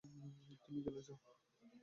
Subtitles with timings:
[0.63, 1.17] তুমি গেলে যাও।